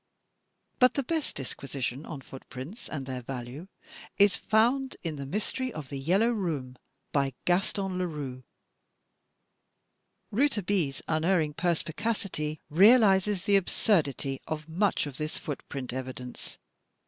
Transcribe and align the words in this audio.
But 0.79 0.95
the 0.95 1.03
best 1.03 1.35
disquisition 1.35 2.07
on 2.07 2.21
footprints 2.21 2.89
and 2.89 3.05
their 3.05 3.21
value 3.21 3.67
is 4.17 4.35
found 4.35 4.97
in 5.03 5.17
"The 5.17 5.27
Mystery 5.27 5.71
of 5.71 5.89
the 5.89 5.99
Yellow 5.99 6.29
Room," 6.31 6.79
by 7.11 7.33
Gaston 7.45 7.99
Leroux. 7.99 8.41
Rouletabille's 10.31 11.03
unerring 11.07 11.53
perspicacity 11.53 12.59
realizes 12.67 13.43
the 13.45 13.57
absurdity 13.57 14.41
of 14.47 14.67
much 14.67 15.05
of 15.05 15.17
this 15.19 15.37
foot 15.37 15.61
print 15.69 15.93
evidence. 15.93 16.57